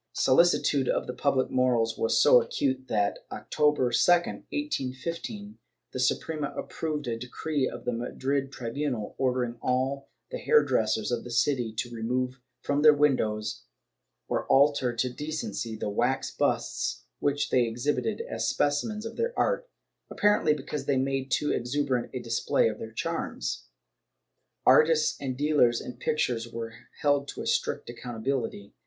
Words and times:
Solicitude 0.13 0.87
for 0.91 1.05
the 1.05 1.13
public 1.13 1.51
morals 1.51 1.95
was 1.95 2.19
so 2.19 2.41
acute 2.41 2.87
that, 2.87 3.19
October 3.31 3.91
2, 3.91 3.95
1815, 4.11 5.59
the 5.91 5.99
Suprema 5.99 6.49
approved 6.57 7.05
a 7.07 7.19
decree 7.19 7.69
of 7.69 7.85
the 7.85 7.91
Madrid 7.93 8.51
tribunal, 8.51 9.13
ordering 9.19 9.59
all 9.61 10.09
the 10.31 10.39
hairdressers 10.39 11.11
of 11.11 11.23
the 11.23 11.29
city 11.29 11.71
to 11.73 11.93
remove 11.93 12.39
from 12.63 12.81
their 12.81 12.95
windows, 12.95 13.65
or 14.27 14.47
alter 14.47 14.91
to 14.95 15.07
decency, 15.07 15.75
the 15.75 15.87
wax 15.87 16.31
busts 16.31 17.03
which 17.19 17.51
they 17.51 17.67
exhibited 17.67 18.21
as 18.27 18.47
specimens 18.49 19.05
of 19.05 19.17
their 19.17 19.37
art— 19.37 19.69
apparently 20.09 20.55
because 20.55 20.85
they 20.85 20.97
made 20.97 21.29
too 21.29 21.51
exuberant 21.51 22.09
a 22.11 22.19
display 22.19 22.67
of 22.67 22.79
their 22.79 22.89
charms. 22.91 23.65
Artists 24.65 25.15
and 25.21 25.37
dealers 25.37 25.79
in^ 25.79 25.99
pictures 25.99 26.51
were 26.51 26.73
held 27.01 27.27
to 27.27 27.43
a 27.43 27.45
strict 27.45 27.87
accountability. 27.87 28.73